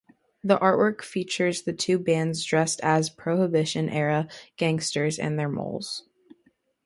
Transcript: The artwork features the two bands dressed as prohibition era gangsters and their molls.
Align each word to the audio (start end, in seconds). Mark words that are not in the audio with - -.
The 0.43 0.57
artwork 0.57 1.03
features 1.03 1.61
the 1.61 1.73
two 1.73 1.99
bands 1.99 2.43
dressed 2.43 2.79
as 2.81 3.11
prohibition 3.11 3.87
era 3.87 4.29
gangsters 4.57 5.19
and 5.19 5.37
their 5.37 5.47
molls. 5.47 6.05